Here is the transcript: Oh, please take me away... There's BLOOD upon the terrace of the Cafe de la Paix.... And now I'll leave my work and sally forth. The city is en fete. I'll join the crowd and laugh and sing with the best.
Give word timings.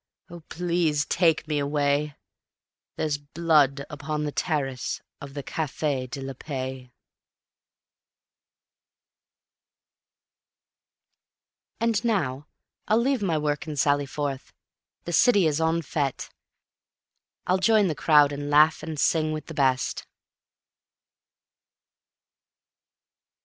Oh, 0.31 0.39
please 0.49 1.05
take 1.05 1.47
me 1.47 1.59
away... 1.59 2.15
There's 2.97 3.19
BLOOD 3.19 3.85
upon 3.87 4.23
the 4.23 4.31
terrace 4.31 4.99
of 5.21 5.35
the 5.35 5.43
Cafe 5.43 6.07
de 6.07 6.21
la 6.23 6.33
Paix.... 6.33 6.89
And 11.79 12.03
now 12.03 12.47
I'll 12.87 12.97
leave 12.97 13.21
my 13.21 13.37
work 13.37 13.67
and 13.67 13.77
sally 13.79 14.07
forth. 14.07 14.51
The 15.03 15.13
city 15.13 15.45
is 15.45 15.61
en 15.61 15.83
fete. 15.83 16.31
I'll 17.45 17.59
join 17.59 17.85
the 17.85 17.93
crowd 17.93 18.31
and 18.31 18.49
laugh 18.49 18.81
and 18.81 18.99
sing 18.99 19.33
with 19.33 19.45
the 19.45 19.53
best. 19.53 20.07